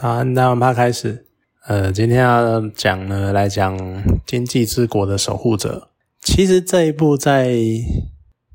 [0.00, 1.24] 好，那我们怕开始。
[1.66, 3.78] 呃，今天要讲呢，来讲
[4.26, 5.88] 《经济之国的守护者》。
[6.20, 7.56] 其实这一部在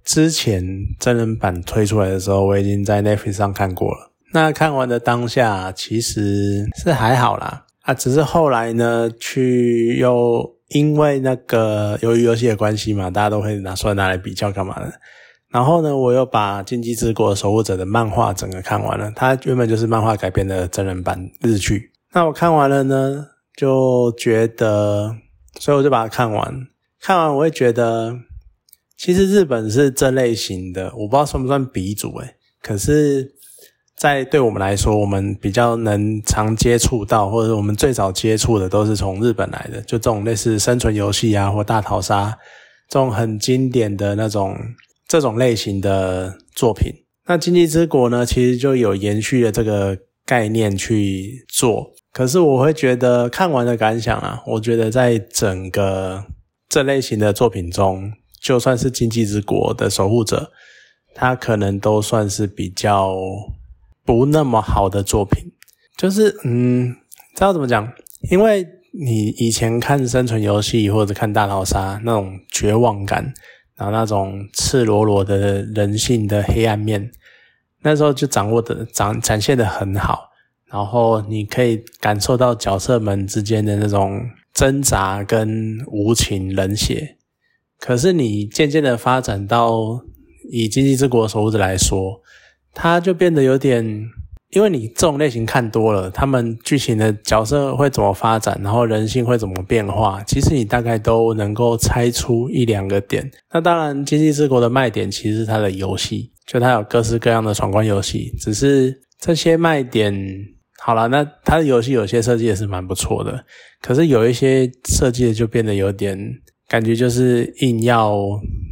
[0.03, 0.63] 之前
[0.99, 4.11] 真人版推出来的时候，我已经在 Netflix 上看过了。
[4.33, 7.65] 那看完的当下，其实是还好啦。
[7.81, 14.91] 啊，只是后来呢，去又因为那个由于游戏的关系嘛，大家都会拿出来拿来比较干嘛的。
[15.51, 19.11] 然后呢，我又把《禁忌之国守护者》的漫画整个看完了。
[19.15, 21.91] 它原本就是漫画改编的真人版日剧。
[22.13, 23.25] 那我看完了呢，
[23.57, 25.15] 就觉得，
[25.59, 26.67] 所以我就把它看完。
[27.01, 28.15] 看完我会觉得，
[28.95, 32.35] 其实日本是这类型的，我不知道算不算鼻祖诶。
[32.61, 33.33] 可是，
[33.97, 42.37] 在对我们来说，我们比较能常接触到，或者我们最早接触的，都是从日本来的，就这种类似生存游戏啊，或大逃杀
[42.87, 44.55] 这种很经典的那种。
[45.09, 46.93] 这种类型的作品，
[47.25, 51.91] 那《经济之国》呢，其实就有延续了这个概念去做。
[52.13, 56.23] 可是我会觉得看完的感想啊，我觉得在整个
[56.69, 60.51] 这类型的作品中，就算是《经济之国》的守护者，
[61.15, 63.15] 它可能都算是比较
[64.05, 65.51] 不那么好的作品。
[65.97, 66.95] 就是嗯，
[67.33, 67.91] 知道怎么讲？
[68.29, 73.33] 因为你以前看生存游戏或者看大逃杀那种绝望感。
[73.79, 77.09] 然后那种赤裸裸的人性的黑暗面，
[77.81, 80.29] 那时候就掌握的展展现的很好，
[80.65, 84.21] 然后你可以感受到角色们之间的那种
[84.53, 87.15] 挣扎跟无情冷血。
[87.79, 90.01] 可是你渐渐的发展到
[90.51, 92.21] 以经济之国守护者来说，
[92.73, 94.11] 它就变得有点。
[94.51, 103.29] 因为你这种类型看多了，他们剧情的角色会怎么发展，然后人性会怎么变化，其实你大概都能够猜出一两个点。
[103.53, 108.33] 那当然，《经济之国》的卖点其实是它的游戏，就它有各式各样的闯关游戏。
[108.39, 110.11] 只是这些卖点
[110.79, 113.45] 好了，那它的游戏有些设计也是蛮不错的，
[113.81, 116.17] 可是有一些设计的就变得有点
[116.67, 118.17] 感觉就是硬要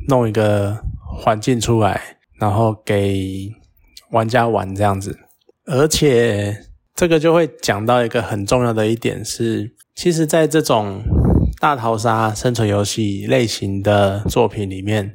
[0.07, 0.75] 弄一个
[1.19, 2.01] 环境出来，
[2.39, 3.47] 然后给
[4.09, 5.15] 玩家玩这样子。
[5.67, 11.03] 而且这个就会讲到一个很重要的一点是，其实，在这种
[11.59, 15.13] 大逃杀生存游戏类型的作品里面，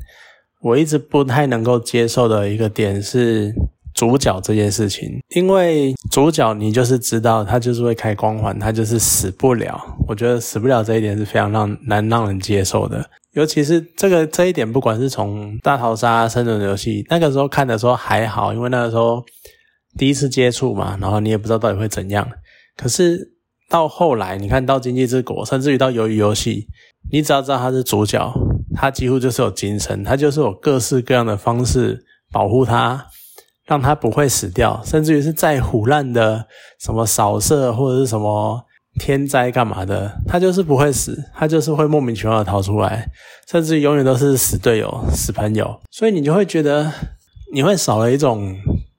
[0.60, 3.54] 我一直不太能够接受的一个点是
[3.94, 5.20] 主角这件事情。
[5.34, 9.80] 因为主角你就是知道他就是会开光环，他就是死不了。
[10.06, 13.08] 我觉得死不了这一点是非常让难让人接受的。
[13.32, 19.24] 尤其是这个这一点，不管是从大逃杀生存游戏那个时候看的时候还好，因为那个时候。
[19.98, 22.26] 第一次接触嘛，然后你也不知道到底会怎样。
[22.76, 23.32] 可是
[23.68, 26.60] 到后来，你看到《经济之国》，甚至于到《鱿鱼游戏》，
[27.10, 28.32] 你只要知道他是主角，
[28.74, 32.02] 他几乎就是有精神，他就是有各式各样的方式
[32.32, 33.06] 保护他，
[33.66, 34.80] 让他不会死掉。
[34.84, 36.46] 甚至于是再虎烂的
[36.80, 38.62] 什么扫射或者是什么
[38.98, 43.06] 天灾干嘛的，他就是不会死，他就是会莫名其妙的逃出来，
[43.50, 45.80] 甚至永远都是死队友、死朋友。
[45.90, 46.90] 所以你就会觉得，
[47.52, 48.54] 你会少了一种。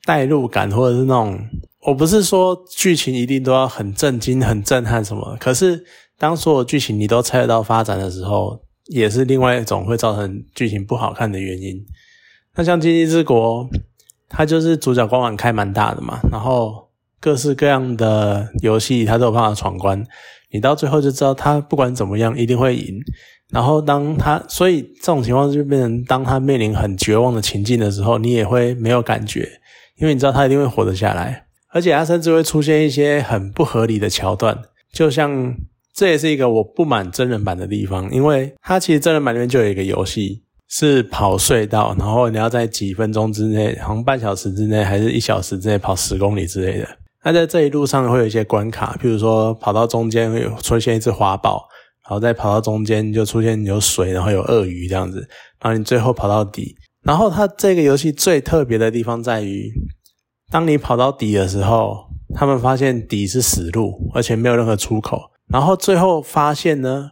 [0.05, 1.39] 代入感，或者是那种，
[1.81, 5.83] 我不是说剧情一定都要很震惊、很震撼什么，可是
[6.17, 11.85] 当所有剧情你都猜得到发展的时候，也是另外一种会造成剧情不好看的原因。
[12.55, 13.65] 那像《经济之国》，
[14.29, 16.89] 它就是主角光环开蛮大的嘛，然后
[17.19, 20.03] 各式各样的游戏它都有办法闯关，
[20.51, 22.99] 你到最后就知道他不管怎么样一定会赢。
[23.49, 29.47] 然后当他，所以这种情况就变成，当他面临很绝望的情境的时候，你也会没有感觉。
[29.97, 34.57] 因为你知道他一定会活得下来，而且他甚至会出现一些很不合理的桥段，
[34.91, 35.55] 就像
[35.93, 46.87] 这也是一个我不满真人版的地方，因为它其实真人版里面就有一个游戏是跑隧道，然后你要在几分钟之内，好像半小时之内还是一小时之内跑十公里之类的。
[47.23, 51.63] 那在这一路上会有一些关卡，譬如说跑到中间会有出现一只花豹，
[52.03, 55.19] 然后再跑到中间就出现有水，然后有鳄鱼这样子，
[55.61, 56.75] 然后你最后跑到底。
[57.03, 59.71] 然后它这个游戏最特别的地方在于，
[60.49, 65.19] 当你跑到底的时候，他们发现底是死路，而且没有任何出口。
[65.51, 67.11] 然后最后发现呢，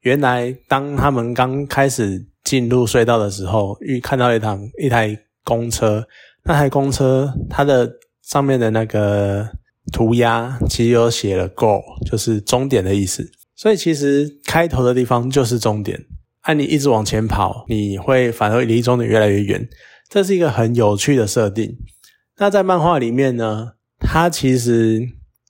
[0.00, 6.06] 原来当他们刚开始进入隧道的时候，遇看到一趟一台公车，
[6.44, 7.90] 那台公车它的
[8.22, 9.48] 上面的那个
[9.92, 13.30] 涂鸦其实有写了 “go”，就是终点的意思。
[13.54, 15.98] 所以其实开头的地方就是终点。
[16.48, 19.68] 按你一直往前跑，你会反而离终点越来越远。
[20.08, 21.76] 这是一个很有趣的设定。
[22.38, 25.06] 那在漫画里面呢，它其实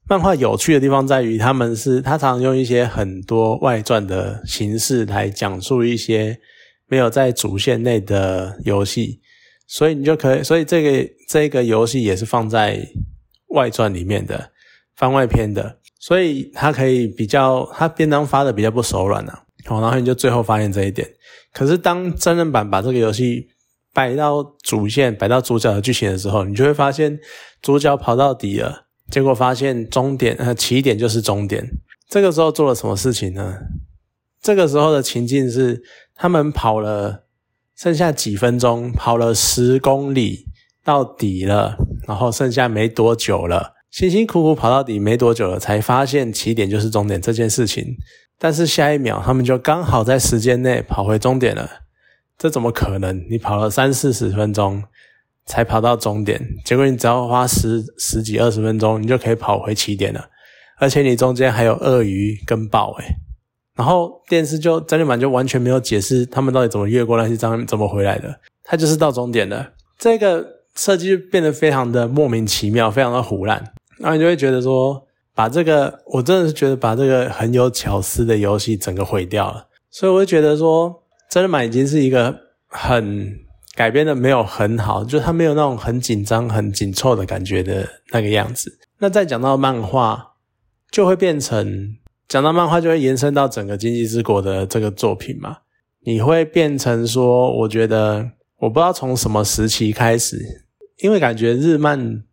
[0.09, 6.37] 漫画有趣的地方在于，他们是他常用一些很多外传的形式来讲述一些
[6.89, 9.21] 没有在主线内的游戏，
[9.69, 12.85] 所以你就可以，所以这个这个游戏也是放在
[13.51, 14.51] 外传里面的。
[14.97, 19.45] 番外篇的，所以它可以比较，它便当发的比较不手软啊。
[19.69, 21.07] 好，然后你就最后发现这一点。
[21.53, 23.49] 可是当真人版把这个游戏
[23.93, 27.19] 摆到主线、摆到主角的剧情的时候，你就会发现
[27.61, 31.69] 主角跑到底了，结果发现终点呃起点就是终点。
[32.09, 33.59] 这个时候做了什么事情呢？
[34.41, 35.83] 这个时候的情境是
[36.15, 37.25] 他们跑了
[37.77, 40.47] 剩下几分钟，跑了十公里
[40.85, 41.77] 到底了，
[42.07, 47.97] 然后剩下没多久了，辛辛苦苦跑到底没多久了，才发现起点就是终点这件事情。
[48.39, 51.69] 但是下一秒，他们就刚好在时间内跑回终点了。
[52.39, 53.27] 这怎么可能？
[53.29, 54.85] 你跑了三四十分钟
[55.45, 60.25] 才跑到终点，结果你只要花十十几二十分钟，你就可以跑回起点了。
[60.79, 63.07] 而且你中间还有鳄鱼跟豹，诶
[63.75, 68.39] 然后电视就真人版就完全没有解释他们到底怎么越过那些障碍，怎么回来的。
[68.63, 69.73] 他就是到终点了。
[69.99, 70.47] 这个
[70.77, 73.73] 设计就变得非常的莫名其妙，非常的胡乱。
[73.99, 75.08] 然后你就会觉得说。
[75.39, 80.93] 把这个，我真的是觉得把这个很有巧思的游戏整个毁掉了，所以我会觉得说，
[81.31, 82.37] 真人版已经是一个
[82.67, 83.39] 很
[83.77, 88.81] 改编的没有很好，就它没有那种很紧张、很紧凑的感觉的那个样子。
[88.99, 90.33] 那再讲到漫画，
[90.91, 91.95] 就会变成
[92.27, 95.59] 讲到漫画就会延伸到整个《经济之国》的这个作品嘛？
[96.05, 100.37] 你会变成说，我觉得我不知道从什么时期开始，
[101.01, 102.25] 因为感觉日漫。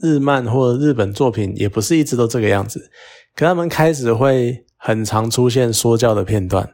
[0.00, 2.90] 日漫或者日本作品也不是一直都这个样子，
[3.34, 6.68] 可他们开始会很常出现说教的片段，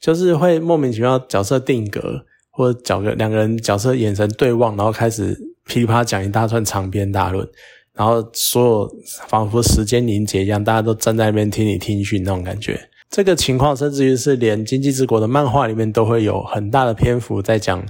[0.00, 7.48] 就是会莫名其妙角色定格，或者角个两个人角色眼神对望，然后开始噼里啪啦讲一大串长篇大论，
[7.94, 8.90] 然后所有
[9.28, 12.88] 仿佛时间凝结一样，大家都站在那边听你听训那种感觉。
[13.08, 17.84] 这个情况甚至于是连《经济之国》的漫画里面都会有很大的篇幅在讲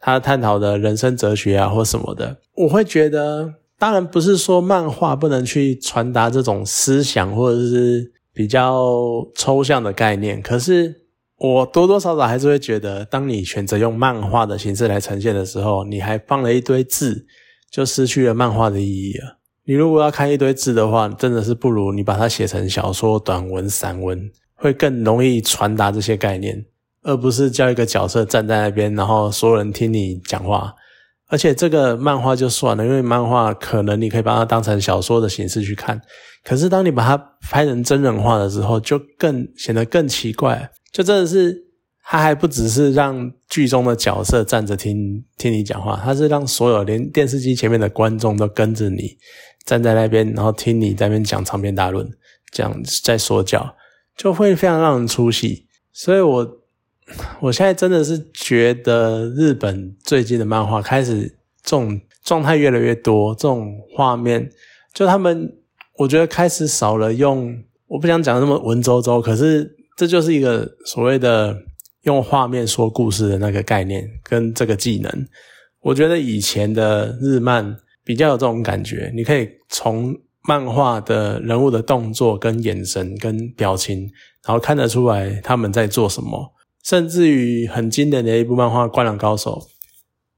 [0.00, 3.54] 他探讨的人生哲学啊或什么的，我会觉得。
[3.78, 11.02] 当然不是说漫画不能去传达这种思想或者是比较抽象的概念，可是
[11.38, 17.26] 我多多少少还是会觉得，当你选择用漫画的形式来呈现的时候，你还放了一堆字，
[17.70, 19.38] 就失去了漫画的意义了。
[19.64, 26.64] 你如果要看一堆字的话，真的是不如你把它写成小说、短文、散文，会更容易传达这些概念，
[27.02, 30.74] 而不是叫一个角色站在那边，然后所有人听你讲话。
[31.28, 36.00] 而且这个漫画就算了，因为漫画可能你可以把它当成小说的形式去看。
[36.42, 40.70] 可是当你把它拍成真人化的时候，就更显得更奇怪。
[40.90, 41.54] 就真的是，
[42.02, 49.16] 他还不只是让剧中的角色站着听听你讲话，他是让所有连电视机前面的观众都跟着你
[49.66, 52.08] 站在那边，然后听你在那边讲长篇大论，
[52.50, 52.74] 这样
[53.04, 53.76] 在说教，
[54.16, 55.66] 就会非常让人出戏。
[55.92, 56.58] 所以我。
[57.40, 61.22] 我现在真的是觉得日本最近的漫画开始
[61.62, 64.50] 这种状态越来越多，这种画面
[64.92, 65.56] 就他们，
[65.96, 71.56] 我觉得开始少了用，我不想讲那么文绉绉，可是这就是一个所谓的
[72.02, 75.26] 用画面说故事的那个概念跟这个技能。
[75.80, 84.10] 我觉得以前的日漫比较有这种感觉，你可以从漫画的人物的动作跟眼神跟表情，
[84.44, 86.52] 然后看得出来他们在做什么。
[86.88, 89.60] 甚至于很经典的一部漫画《灌篮高手》，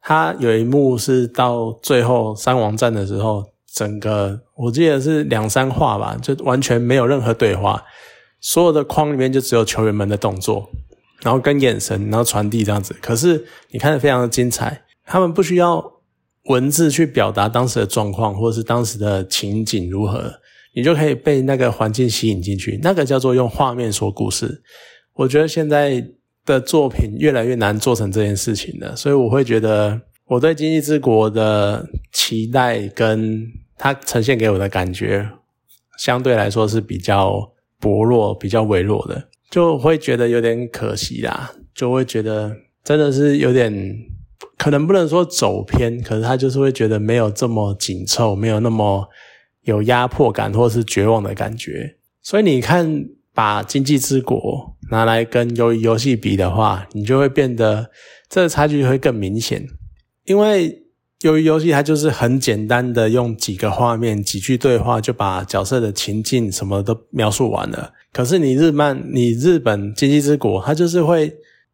[0.01, 7.81] 它有一幕是到最后三王战的时候，整个我记得是两三话吧，就完全没有任何对话，
[8.41, 10.69] 所有的框里面就只有球员们的动作，
[11.23, 12.97] 然后跟眼神，然后传递这样子。
[13.01, 15.81] 可是你看的非常的精彩，他们不需要
[16.47, 20.29] 文字去表达当时的状况或者是当时的情景如何，
[20.75, 22.81] 你就可以被那个环境吸引进去。
[22.83, 24.63] 那个叫做用画面说故事。
[25.15, 26.05] 我觉得现在。
[26.51, 33.47] 的作品越来越难做成这件事情了，所以我会觉得我对《经济之国》的期待跟
[33.79, 35.29] 它呈现给我的感觉，
[35.97, 41.53] 相对来说是比较薄弱、比较微弱的，就会觉得有点可惜啦。
[41.75, 43.73] 就会觉得真的是有点
[44.59, 49.09] 可能不能说走偏，可是他就是会觉得没有这么紧凑，没有那么
[49.63, 51.97] 有压迫感或是绝望的感觉。
[52.23, 53.07] 所以你看。
[53.33, 57.91] 把经济之国拿来跟鱿鱼游戏比的话，你就会变得
[58.29, 59.67] 这个差距会更明显。
[60.25, 60.83] 因为
[61.21, 67.93] 鱿鱼游戏它就是很简单的用几个画面、几句对话就把角色的情境什么都描述完了。
[68.13, 71.33] 可是你日漫、你日本经济之国，它就是会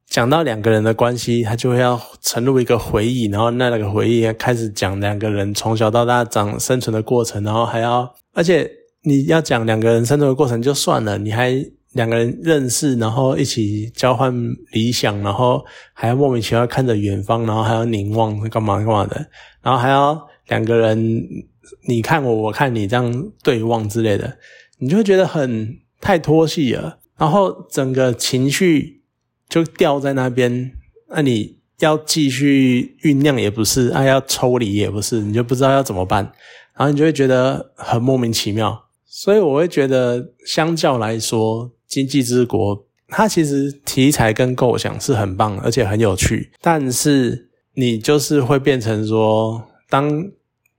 [0.08, 8.70] 讲到两个人的关系，它就会要沉入一个回忆，然后那那个回忆开始讲两个人从小到大长生存的过程，然后还要而且。
[9.08, 11.64] 你要讲两个人生存的过程就算了，你还
[11.96, 14.32] 两个人认识，然后一起交换
[14.70, 19.16] 理想，然后还要莫名其妙看着远方，然后还要凝望干嘛干嘛的，
[19.62, 21.26] 然后还要两个人
[21.88, 24.36] 你看我，我看你这样对望之类的，
[24.78, 29.02] 你就会觉得很太拖戏了，然后整个情绪
[29.48, 30.72] 就掉在那边。
[31.08, 36.24] 那你要继续酝酿也不是，啊，要抽离也不是，你就不知道要怎么办，
[36.76, 38.84] 然后你就会觉得很莫名其妙。
[39.08, 42.76] 所以我会觉得，相较来说，《经济之国》
[43.08, 50.08] 它其实题材跟构想是很棒，而且很有趣，但是你就是会变成说，当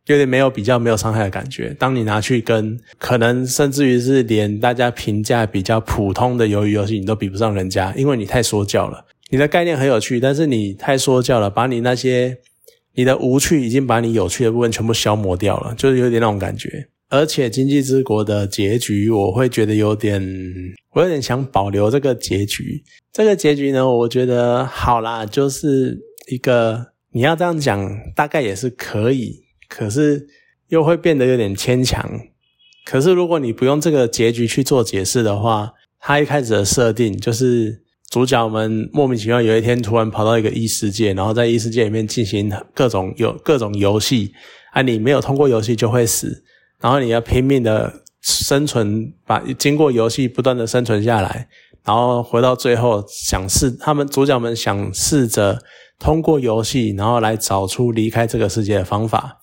[0.07, 1.75] 有点没有比较、没有伤害的感觉。
[1.77, 9.05] 当你拿去跟可能甚至于是连大家评价比较普通的鱿鱼游戏，你都比不上人家，因为你太说教了。
[9.29, 12.37] 你的概念很有趣，但是你太说教了，把你那些
[12.95, 16.87] 你的无趣已经把你有趣的部分全部消磨掉了，就是有点那种感觉。
[17.09, 20.21] 而且《经济之国》的结局，我会觉得有点，
[20.91, 22.83] 我有点想保留这个结局。
[23.13, 25.97] 这个结局呢，我觉得好啦，就是
[26.29, 30.27] 一个你要这样讲，大概也是可以，可是
[30.67, 32.09] 又会变得有点牵强。
[32.85, 44.33] 可是如果你不用这个结局去做解释的话，它一开始的设定就是主角们莫名其妙有一天突然跑到一个异世界，然后在异世界里面进行各种有各种游戏，
[44.73, 46.43] 啊，你没有通过游戏就会死。
[46.79, 51.47] 然后你要拼命的生存，把经过游戏不断的生存下来，
[51.83, 55.59] 然后回到最后想试，他们主角们想试着
[55.97, 59.39] 通过游戏，然后来找出离开这个世界的方法。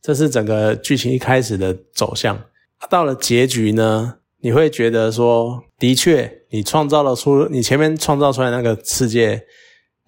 [0.00, 2.42] 这是整个剧情一开始的走向。
[2.90, 9.44] 到了结局呢，你会觉得说，的确，你创造了出你前面创造出来那个世界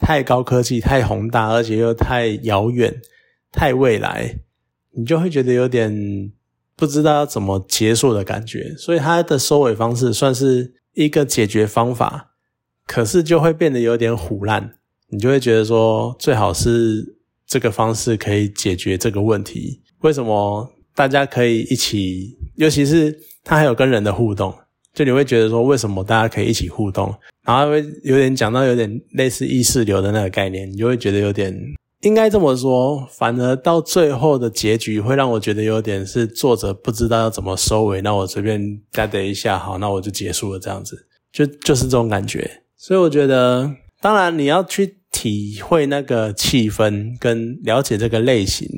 [0.00, 3.00] 太高科技、太宏大，而且又太遥远、
[3.52, 4.40] 太未来，
[4.96, 6.32] 你就会觉得有点。
[6.76, 12.32] 不知道要怎么结束的感觉，所以它的收尾方式算是一个解决方法，
[12.86, 14.74] 可是就会变得有点虎烂，
[15.08, 17.16] 你就会觉得说最好是
[17.46, 19.82] 这个方式可以解决这个问题。
[20.00, 22.36] 为什么大家可以一起？
[22.56, 24.54] 尤其是它还有跟人的互动，
[24.92, 27.14] 就你会觉得说为什么大家可以一起互动？
[27.44, 31.54] 然后会有点讲到有点类似意识流的那个概念，你就会觉得有点。
[32.04, 42.62] 应该这么说，反而到最后的结局会让我觉得有点是作者不知道要怎么收尾，那我随便加点一下，好，那我就结束了，这样子，就就是这种感觉。
[42.76, 43.70] 所以我觉得，
[44.02, 48.68] 当然你要去体会那个气氛，跟了解这个类型，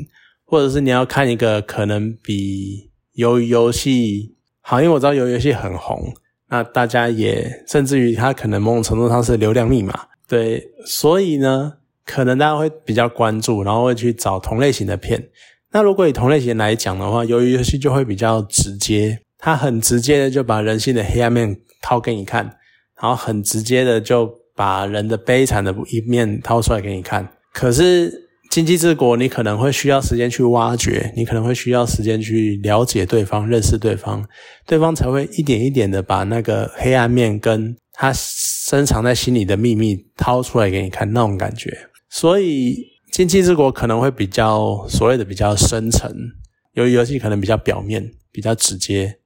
[0.44, 6.14] 或者是你要看一个可能比鱿鱼游戏好，因为我知道鱿鱼游戏很红，
[6.48, 11.72] 那大家也甚至于它可能某种程度上是流量密码，对，所以呢。
[12.06, 15.28] 可能大家会比较关注，然后会去找同类型的片。
[15.72, 22.44] 那如果以同类型来讲的话，鱿鱼游戏就会比较直接，它很直接的就把人性的黑暗面掏给你看，
[23.02, 27.28] 然后很直接的就把人的悲惨的一面掏出来给你看。
[27.52, 28.10] 可是
[28.48, 34.24] 《经济之国》，你可能会需要时间去挖掘，你可能会需要时间去了解对方、认识对方，
[34.64, 41.76] 对方才会一点一点的把那个黑暗面跟他深藏在心里的秘密掏出来给你看，那种感觉。
[42.08, 42.74] 所以
[43.12, 46.10] 《经济之国》可能会比较所谓的比较深层，
[46.74, 49.18] 由于游戏可能比较表面、比较直接、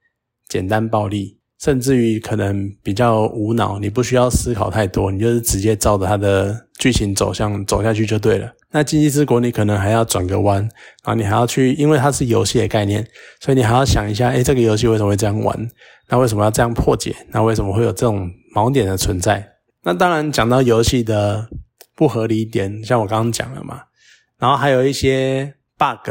[0.49, 8.51] 简单暴力，甚至于可能比较无脑，你不需要思考太多，你就是直接照着它的剧情走向走下去就对了。
[8.71, 10.63] 那《经济之国》你可能还要转个弯，
[11.05, 13.07] 然后你还要去，因为它是游戏的概念，
[13.41, 15.71] 所以你还要想一下，哎，这个游戏为什么会这样玩？
[16.09, 17.15] 那为什么要这样破解？
[17.31, 19.47] 那为什么会有这种盲点的存在？
[19.83, 21.49] 那当然讲到游戏的。
[22.01, 23.83] 不合理点，像我刚刚讲了嘛，
[24.39, 26.11] 然后还有一些 bug，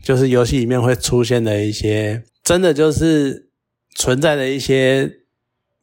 [0.00, 3.50] 就是游戏里面会出现的一些，真的就是
[3.96, 5.10] 存在的一些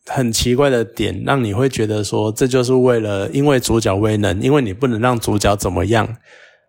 [0.06, 6.16] 很奇怪的点，让你会觉得说，这就是为了因为主角威能，因为你不能让主角怎么样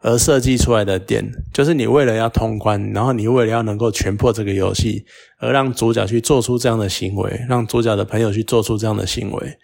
[0.01, 5.05] 而设计出来的点，就是你为了要通关，然后你为了要能够全破这个游戏，
[5.39, 9.57] 而让主角去做出这样的行为，让主角的朋友去做出这样的行为，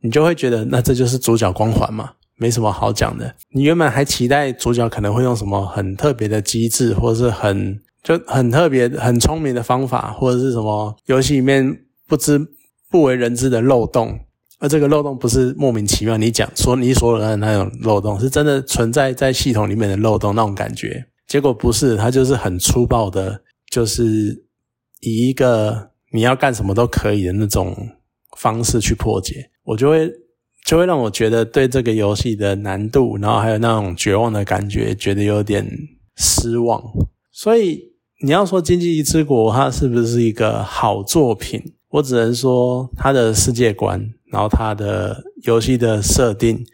[0.00, 2.12] 你就会觉得，那这就是主角光环嘛。
[2.40, 3.36] 没什么好讲的。
[3.50, 12.40] 你原本还期待主角可能会用什么很特别的机制，或者是很就很特别、很聪明的方法，或者是什么游戏里面不知
[12.90, 14.18] 不为人知的漏洞。
[14.58, 21.04] 而这个漏洞不是莫名其妙，你讲说你所有的那种漏洞，是真的存在在系统里面的漏洞那种感觉。
[21.26, 24.02] 结果不是，它就是很粗暴的，就是
[25.00, 27.76] 以一个你要干什么都可以的那种
[28.38, 29.50] 方式去破解。
[29.64, 30.10] 我就会。
[30.64, 35.66] 就会让我觉得对这个游戏的难度，然后还有那种绝望的感觉，觉得有点
[36.16, 36.82] 失望。
[37.32, 37.80] 所以
[38.22, 41.60] 你要说《经济之国》它是不是一个好作品？
[41.88, 44.00] 我只能说它的世界观，
[44.30, 46.64] 然后它的游戏的设定，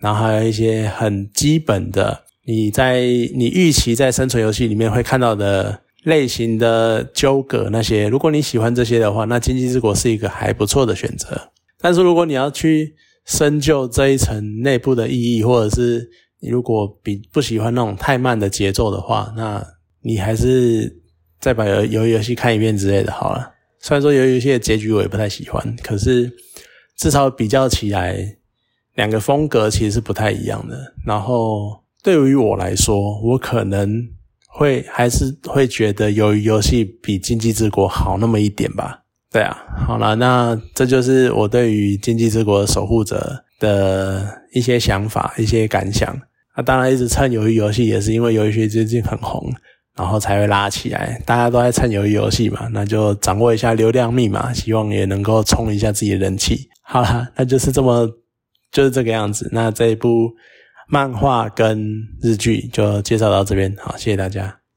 [0.00, 3.00] 然后还有一些很基本的你在
[3.34, 11.50] 你预期在生存游戏里面会看到的类型的纠葛那些，如果你喜欢这些的话，那《经济之国》是一个还不错的选择。
[11.78, 16.10] 但是如果你要去深究这一层内部的意义，或者是
[16.40, 19.64] 如果比不喜欢那种太慢的节奏的话，那
[20.00, 21.00] 你还是
[21.38, 23.52] 再把游游游戏看一遍之类的好了。
[23.78, 26.32] 虽然说游游戏的结局我也不太喜欢，可是
[26.96, 28.36] 至少比较起来，
[28.94, 30.94] 两个风格其实是不太一样的。
[31.06, 34.08] 然后对于我来说，我可能
[34.48, 39.01] 会还是会觉得游游戏比经济之国好那么一点吧。
[39.32, 46.14] 对啊，好了，那这就是我对于经济之国守护者的一些想法、一些感想。
[46.54, 49.50] 那当然，一直蹭鱿鱼游戏也是因为鱿鱼游戏最近很红，
[49.96, 51.18] 然后才会拉起来。
[51.24, 56.68] 大家都在蹭鱿鱼游戏嘛，那就掌握一下流量密码，希望也能够冲一下自己的人气。
[56.82, 58.06] 好了，那就是这么
[58.70, 59.48] 就是这个样子。
[59.50, 60.30] 那这一部
[60.90, 64.61] 漫画跟日剧就介绍到这边，好，谢谢大家。